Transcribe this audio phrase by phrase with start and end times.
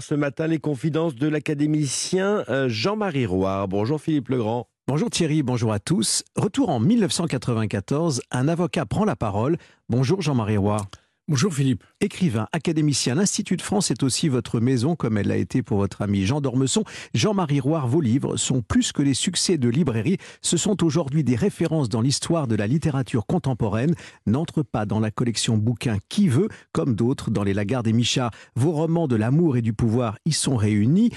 [0.00, 3.66] Ce matin, les confidences de l'académicien euh, Jean-Marie Roy.
[3.68, 4.68] Bonjour Philippe Legrand.
[4.86, 6.24] Bonjour Thierry, bonjour à tous.
[6.36, 9.56] Retour en 1994, un avocat prend la parole.
[9.88, 10.76] Bonjour Jean-Marie Roy.
[11.30, 11.84] Bonjour Philippe.
[12.00, 16.00] Écrivain, académicien, l'Institut de France est aussi votre maison, comme elle l'a été pour votre
[16.00, 16.84] ami Jean d'Ormesson.
[17.12, 21.36] Jean-Marie Roire, vos livres sont plus que les succès de librairie, ce sont aujourd'hui des
[21.36, 23.94] références dans l'histoire de la littérature contemporaine,
[24.24, 28.30] n'entrent pas dans la collection bouquins qui veut, comme d'autres dans les Lagarde et Michard.
[28.56, 31.10] Vos romans de l'amour et du pouvoir y sont réunis.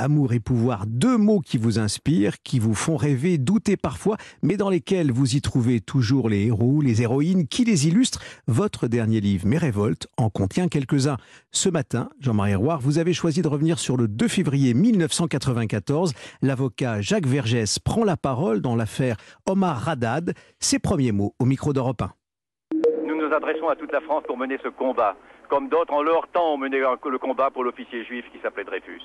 [0.00, 4.56] Amour et pouvoir, deux mots qui vous inspirent, qui vous font rêver, douter parfois, mais
[4.56, 8.22] dans lesquels vous y trouvez toujours les héros, les héroïnes qui les illustrent.
[8.46, 11.16] Votre dernier livre, Mes révoltes, en contient quelques-uns.
[11.50, 16.14] Ce matin, Jean-Marie Roire, vous avez choisi de revenir sur le 2 février 1994.
[16.42, 19.16] L'avocat Jacques Vergès prend la parole dans l'affaire
[19.48, 20.32] Omar Radad.
[20.60, 22.12] Ses premiers mots au micro d'Europe 1.
[23.04, 25.16] Nous nous adressons à toute la France pour mener ce combat,
[25.48, 29.02] comme d'autres en leur temps ont mené le combat pour l'officier juif qui s'appelait Dreyfus.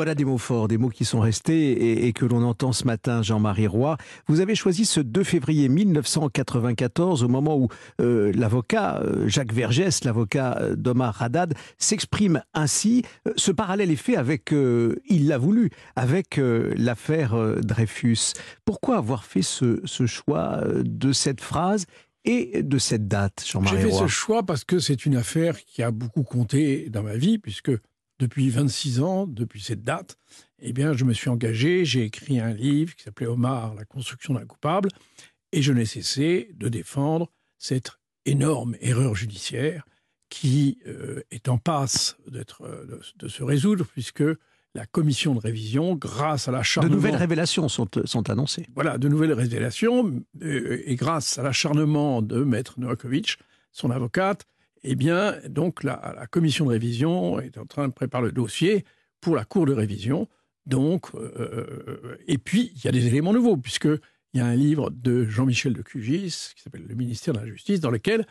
[0.00, 3.20] Voilà des mots forts, des mots qui sont restés et, que l'on entend ce matin,
[3.20, 3.98] Jean-Marie Roy.
[4.28, 7.68] Vous avez choisi ce 2 février 1994, au moment où
[8.00, 13.02] euh, l'avocat euh, Jacques Vergès, l'avocat euh, d'Omar Haddad, s'exprime ainsi.
[13.36, 18.32] Ce parallèle est fait avec, il l'a voulu, avec l'affaire Dreyfus.
[18.64, 21.84] Pourquoi avoir fait ce, ce choix de cette phrase
[22.24, 25.82] et de cette date, Jean-Marie J'ai fait ce choix parce que c'est une affaire qui
[25.82, 27.72] a beaucoup compté dans ma vie, puisque
[28.20, 30.18] depuis 26 ans, depuis cette date,
[30.60, 34.34] eh bien, je me suis engagé, j'ai écrit un livre qui s'appelait Omar, la construction
[34.34, 34.90] d'un coupable,
[35.52, 37.92] et je n'ai cessé de défendre cette
[38.26, 39.84] énorme erreur judiciaire
[40.28, 44.22] qui euh, est en passe d'être, euh, de, se résoudre, puisque
[44.74, 46.90] la commission de révision, grâce à l'acharnement...
[46.90, 48.68] De nouvelles révélations sont, sont annoncées.
[48.74, 53.38] Voilà, de nouvelles révélations, euh, et grâce à l'acharnement de Maître Novakovic,
[53.72, 54.46] son avocate,
[54.82, 58.84] eh bien, donc, la, commission de révision est en train de préparer le dossier
[59.20, 60.28] pour la cour de révision.
[60.66, 64.00] Donc, euh, euh, et puis, il y a des éléments nouveaux, puisqu'il
[64.34, 67.80] y a un livre de Jean-Michel de Cugis, qui s'appelle Le ministère de la Justice,
[67.80, 68.26] dans lequel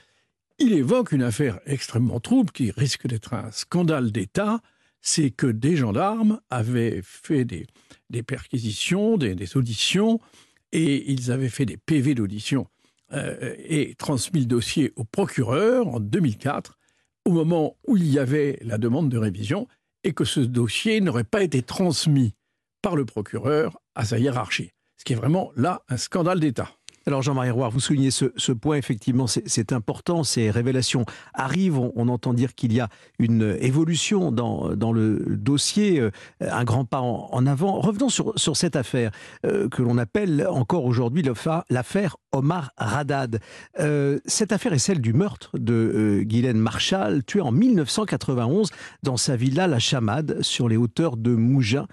[0.57, 4.61] il évoque une affaire extrêmement trouble qui risque d'être un scandale d'État.
[5.01, 7.67] C'est que des gendarmes avaient fait des,
[8.23, 10.19] perquisitions, des auditions,
[10.71, 12.67] et ils avaient fait des PV d'audition
[13.13, 16.77] euh, et transmis le dossier au procureur en 2004,
[17.25, 19.67] au moment où il y avait la demande de révision,
[20.03, 22.35] et que ce dossier n'aurait pas été transmis
[22.81, 24.71] par le procureur à sa hiérarchie.
[24.97, 26.69] Ce qui est vraiment là un scandale d'État.
[27.09, 32.35] Alors Jean-Marie Roy, vous soulignez ce, point, effectivement, c'est important, ces révélations arrivent, on, entend
[32.35, 37.47] dire qu'il y a une évolution dans, dans le dossier, euh, un grand pas en,
[37.47, 37.79] avant.
[37.79, 39.09] Revenons sur, sur cette affaire
[39.45, 41.23] euh, que l'on appelle encore aujourd'hui
[41.69, 43.39] l'affaire Omar Radad.
[43.79, 48.69] Euh, cette affaire est celle du meurtre de Guylaine Marshall, tuée en 1991
[49.03, 51.87] dans sa villa La Chamade, sur les hauteurs de Mougins.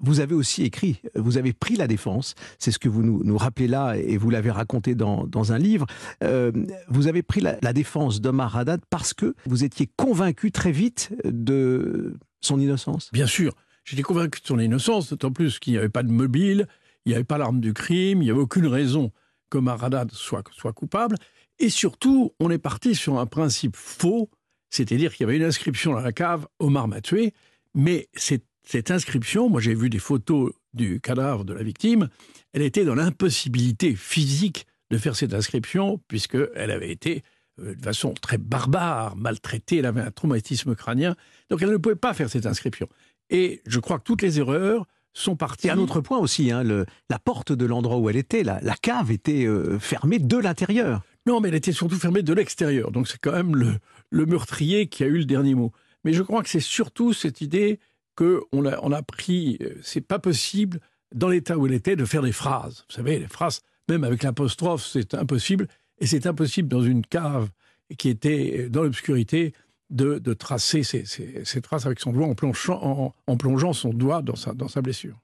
[0.00, 3.68] vous avez aussi écrit, vous avez pris la défense, c'est ce que vous nous, rappelez
[3.68, 5.86] là, et vous l'avez raconté dans, dans, un livre,
[6.22, 6.52] euh,
[6.88, 12.14] vous avez pris la, défense d'Omar Haddad parce que vous étiez convaincu très vite de
[12.40, 13.52] son innocence Bien sûr,
[13.84, 16.66] j'étais convaincu de son innocence, d'autant plus qu'il n'y avait pas de mobile,
[17.04, 19.12] il n'y avait pas l'arme du crime, il n'y avait aucune raison
[19.50, 20.42] qu'Omar Haddad soit,
[20.74, 21.16] coupable.
[21.58, 24.30] Et surtout, on est parti sur un principe faux,
[24.70, 27.32] c'est-à-dire qu'il y avait une inscription dans la cave, Omar m'a tué,
[27.74, 32.08] mais cette, cette inscription, moi j'ai vu des photos du cadavre de la victime,
[32.52, 37.22] elle était dans l'impossibilité physique de faire cette inscription, puisqu'elle avait été
[37.60, 41.16] euh, de façon très barbare, maltraitée, elle avait un traumatisme crânien,
[41.50, 42.88] donc elle ne pouvait pas faire cette inscription.
[43.30, 45.68] Et je crois que toutes les erreurs sont parties.
[45.68, 49.10] Et un autre point aussi, hein, la porte de l'endroit où elle était, la, cave
[49.10, 51.02] était euh, fermée de l'intérieur.
[51.26, 53.74] Non, mais elle était surtout fermée de l'extérieur, donc c'est quand même le,
[54.10, 55.72] le meurtrier qui a eu le dernier mot.
[56.04, 57.80] Mais je crois que c'est surtout cette idée
[58.16, 60.80] qu'on a, on a pris, euh, c'est pas possible,
[61.14, 62.84] dans l'état où elle était, de faire des phrases.
[62.88, 65.68] Vous savez, les phrases, même avec l'apostrophe, c'est impossible.
[66.00, 67.48] Et c'est impossible dans une cave
[67.96, 69.54] qui était dans l'obscurité
[69.90, 74.52] de, tracer ces, traces avec son doigt en plongeant, en, plongeant son doigt dans sa,
[74.52, 75.18] dans sa blessure.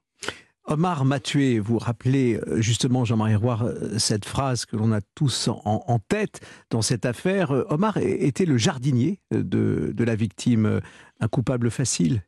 [0.67, 5.01] Omar m'a tué, vous rappelez euh, justement, Jean-Marie Roy, euh, cette phrase que l'on a
[5.13, 6.41] tous en, tête
[6.71, 7.51] dans cette affaire.
[7.69, 10.81] Omar était le jardinier de, de la victime,
[11.19, 12.23] un coupable facile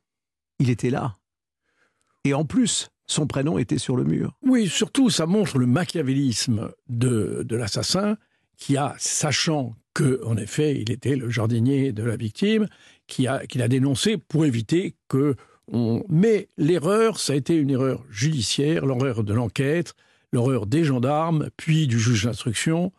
[0.60, 1.18] il était là.
[2.24, 4.38] Et en plus, son prénom était sur le mur.
[4.42, 8.18] Oui, surtout, ça montre le machiavélisme de, l'assassin
[8.58, 12.68] qui a, sachant que, en effet, il était le jardinier de la victime,
[13.08, 15.36] qui a, dénoncé pour éviter que
[15.72, 16.04] on...
[16.10, 19.94] Mais l'erreur, ça a été une erreur judiciaire, l'erreur de l'enquête,
[20.32, 22.92] l'erreur des gendarmes, puis du juge d'instruction.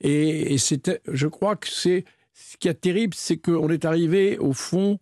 [0.00, 2.04] Et, et c'était, je crois que c'est
[2.34, 4.98] ce qui est terrible, c'est qu'on est arrivé au fond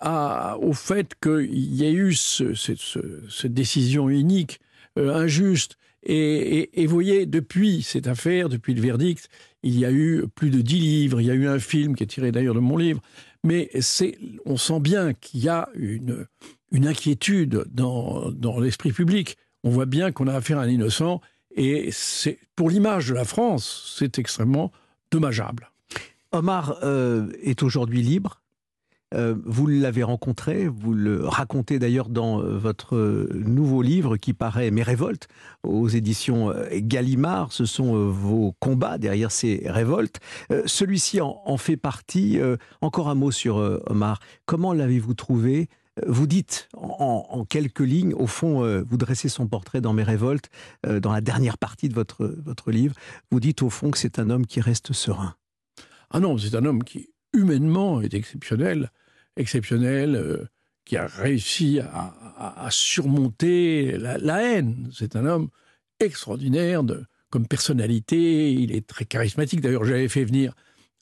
[0.00, 4.60] au fait qu'il y a eu cette décision unique,
[4.98, 5.76] euh, injuste.
[6.10, 9.28] Et, vous voyez, depuis cette affaire, depuis le verdict,
[9.62, 12.02] il y a eu plus de dix livres, il y a eu un film qui
[12.02, 13.02] est tiré d'ailleurs de mon livre,
[13.44, 13.70] mais
[14.46, 16.26] on sent bien qu'il y a une,
[16.72, 19.36] inquiétude dans, dans l'esprit public.
[19.64, 21.20] On voit bien qu'on a affaire à un innocent,
[21.54, 21.90] et
[22.56, 24.72] pour l'image de la France, c'est extrêmement
[25.10, 25.70] dommageable.
[26.32, 28.40] Omar euh, est aujourd'hui libre.
[29.14, 32.96] Euh, vous l'avez rencontré, vous le racontez d'ailleurs dans euh, votre
[33.32, 35.28] nouveau livre qui paraît Mes révoltes
[35.62, 37.52] aux éditions Gallimard.
[37.52, 40.20] Ce sont vos combats derrière ces révoltes.
[40.66, 42.38] Celui-ci en, fait partie.
[42.80, 43.56] encore un mot sur
[43.86, 44.20] Omar.
[44.46, 45.68] Comment l'avez-vous trouvé?
[46.06, 50.48] Vous dites en, quelques lignes, au fond, vous dressez son portrait dans Mes révoltes,
[50.86, 52.94] dans la dernière partie de votre livre,
[53.30, 55.34] vous dites au fond que c'est un homme qui reste serein.
[56.10, 58.90] Ah non, c'est un homme qui, humainement, est exceptionnel,
[59.36, 60.46] exceptionnel, euh,
[60.84, 64.88] qui a réussi à, surmonter la, haine.
[64.92, 65.48] C'est un homme
[66.00, 69.60] extraordinaire de, comme personnalité, il est très charismatique.
[69.60, 70.54] D'ailleurs, j'avais fait venir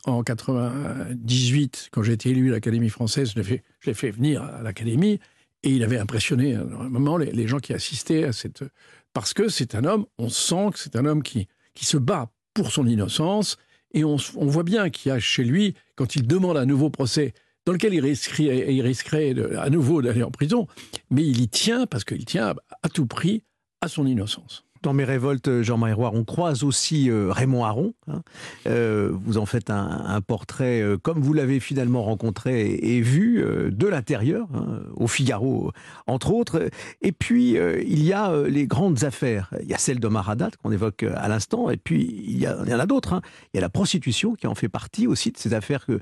[0.05, 3.41] en 98, quand j'ai été élu à l'Académie française, je
[3.87, 5.21] l'ai fait, venir à l'Académie,
[5.63, 8.65] et il avait impressionné énormément les, les gens qui assistaient à cette...
[9.13, 12.31] Parce que c'est un homme, on sent que c'est un homme qui, qui se bat
[12.55, 13.57] pour son innocence,
[13.97, 17.33] et on, voit bien qu'il y a chez lui, quand il demande un nouveau procès,
[17.65, 20.67] dans lequel il risquerait, il risquerait à nouveau d'aller en prison,
[21.11, 23.43] mais il y tient parce qu'il tient à tout prix
[23.81, 24.66] à son innocence.
[24.83, 27.95] Dans mes révoltes, Jean-Marie Roy, on croise aussi euh, Raymond Aron.
[28.09, 28.23] Hein.
[28.67, 33.87] Euh, vous en faites un, portrait euh, comme vous l'avez finalement rencontré et, vu de
[33.87, 35.73] l'intérieur, hein, au Figaro
[36.07, 36.69] entre autres.
[37.03, 39.53] Et puis il y a les grandes affaires.
[39.63, 42.79] Il y a celle d'Omar Haddad qu'on évoque à l'instant, et puis il y, en
[42.79, 43.13] a d'autres.
[43.13, 43.23] Hein.
[43.53, 46.01] Il y a la prostitution qui en fait partie aussi de ces affaires que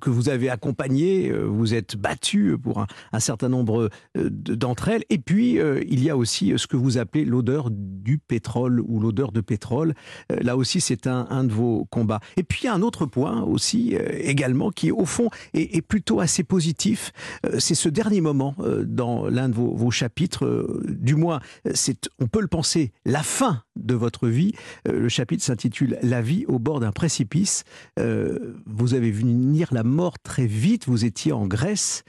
[0.00, 1.30] que vous avez accompagnées.
[1.30, 5.04] Vous êtes battu pour un, un certain nombre d'entre elles.
[5.10, 5.58] Et puis
[5.88, 9.94] il y a aussi ce que vous appelez l'odeur du pétrole ou l'odeur de pétrole.
[10.30, 12.20] Euh, là aussi, c'est un, de vos combats.
[12.36, 17.12] Et puis, un autre point aussi, euh, également, qui au fond est, plutôt assez positif.
[17.46, 18.54] Euh, c'est ce dernier moment
[18.84, 21.40] dans l'un de vos, chapitres, du moins,
[21.74, 24.52] c'est, on peut le penser, la fin de votre vie.
[24.86, 27.64] le chapitre s'intitule La vie au bord d'un précipice.
[27.98, 30.86] vous avez vu venir la mort très vite.
[30.86, 32.04] Vous étiez en Grèce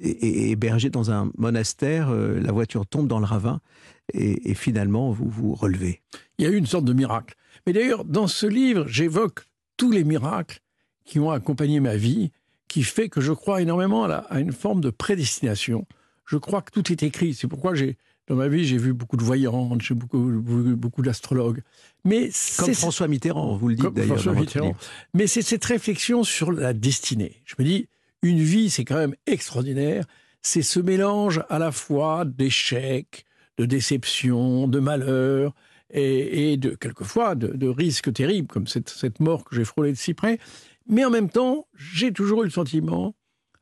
[0.00, 2.10] et hébergé dans un monastère.
[2.10, 3.60] la voiture tombe dans le ravin
[4.12, 6.02] et, finalement vous vous relevez.
[6.38, 7.34] Il y a eu une sorte de miracle.
[7.66, 10.60] Mais d'ailleurs, dans ce livre, j'évoque tous les miracles
[11.04, 12.30] qui ont accompagné ma vie,
[12.68, 15.86] qui fait que je crois énormément à, une forme de prédestination.
[16.24, 17.34] Je crois que tout est écrit.
[17.34, 21.02] C'est pourquoi j'ai, dans ma vie, j'ai vu beaucoup de voyantes, j'ai beaucoup, beaucoup, beaucoup
[21.02, 21.62] d'astrologues.
[22.04, 24.16] Mais comme François Mitterrand, vous le dites d'ailleurs.
[24.16, 24.74] François Mitterrand.
[25.14, 27.42] Mais c'est cette réflexion sur la destinée.
[27.44, 27.88] Je me dis,
[28.22, 30.04] une vie, c'est quand même extraordinaire.
[30.42, 33.24] C'est ce mélange à la fois d'échecs,
[33.58, 35.54] de déception, de malheur
[35.90, 40.38] et, de quelquefois de, risques terribles comme cette, mort que j'ai frôlée de si près.
[40.88, 43.14] Mais en même temps, j'ai toujours eu le sentiment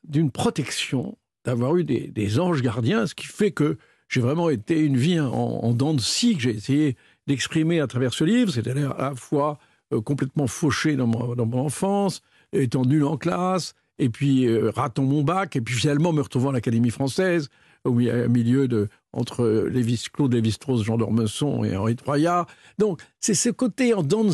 [0.05, 4.97] d'une protection, d'avoir eu des, anges gardiens, ce qui fait que j'ai vraiment été une
[4.97, 6.97] vie en, en dents de scie que j'ai essayé
[7.27, 9.59] d'exprimer à travers ce livre, c'est-à-dire à la fois
[9.93, 14.71] euh, complètement fauché dans mon, dans mon, enfance, étant nul en classe, et puis euh,
[14.71, 17.49] ratant mon bac, et puis finalement me retrouvant à l'Académie française,
[17.85, 22.47] au milieu de, entre Lévis, Claude Lévi-Strauss, Jean d'Ormesson et Henri Troyat.
[22.79, 24.33] Donc, c'est ce côté en dents de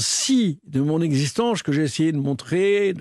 [0.66, 2.94] de mon existence que j'ai essayé de montrer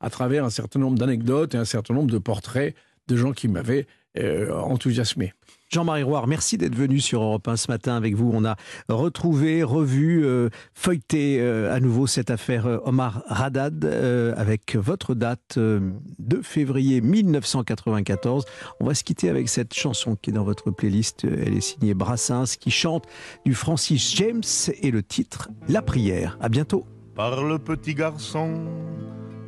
[0.00, 2.76] à travers un certain nombre d'anecdotes et un certain nombre de portraits
[3.08, 3.86] de gens qui m'avaient
[4.18, 5.32] euh, enthousiasmé.
[5.70, 8.30] Jean-Marie Roire, merci d'être venu sur Europe 1 ce matin avec vous.
[8.32, 8.56] On a
[8.88, 15.58] retrouvé, revu, euh, feuilleté euh, à nouveau cette affaire euh, Omar Haddad avec votre date
[15.58, 18.46] de février 1994.
[18.80, 21.24] On va se quitter avec cette chanson qui est dans votre playlist.
[21.24, 23.04] Elle est signée Brassens qui chante
[23.44, 24.42] du Francis James
[24.80, 26.38] et le titre La prière.
[26.40, 26.86] À bientôt.
[27.14, 28.54] Par le petit garçon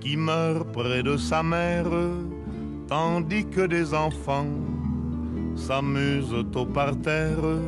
[0.01, 1.89] qui meurt près de sa mère,
[2.89, 4.47] tandis que des enfants
[5.57, 7.59] s'amuse au parterre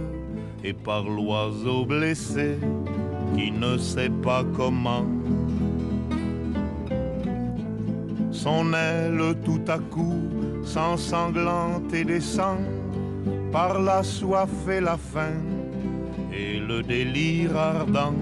[0.64, 2.56] et par l'oiseau blessé
[3.36, 5.06] qui ne sait pas comment.
[8.30, 10.20] Son aile tout à coup
[10.64, 12.58] s'ensanglante et descend
[13.50, 15.40] par la soif et la faim
[16.32, 18.14] et le délire ardent.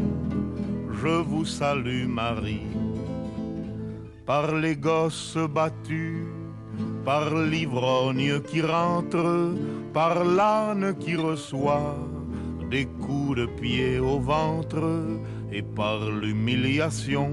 [1.02, 2.66] Je vous salue Marie,
[4.26, 6.26] par les gosses battus
[7.04, 9.54] par l'ivrogne qui rentre,
[9.92, 11.96] par l'âne qui reçoit
[12.70, 14.82] des coups de pied au ventre
[15.52, 17.30] et par l'humiliation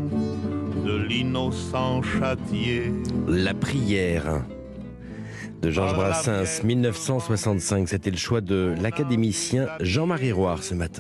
[0.86, 2.92] de l'innocent châtié.
[3.28, 4.42] La prière.
[5.62, 7.90] de Georges Brassens, 1965.
[7.90, 10.96] C'était le choix de l'académicien Jean-Marie Roire ce matin.